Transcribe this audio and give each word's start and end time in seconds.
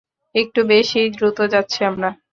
একটু 0.35 0.59
বেশিই 0.71 1.09
দ্রুত 1.15 1.37
যাচ্ছি 1.53 1.79
আমরা! 1.83 2.09